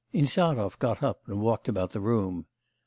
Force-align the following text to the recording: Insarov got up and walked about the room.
Insarov 0.13 0.79
got 0.79 1.03
up 1.03 1.21
and 1.27 1.39
walked 1.41 1.67
about 1.69 1.91
the 1.91 2.01
room. 2.01 2.47